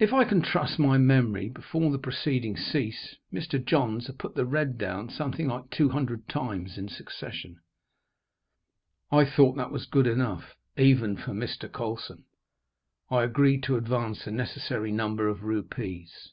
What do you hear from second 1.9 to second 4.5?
the proceedings ceased, Mr. Johns had put the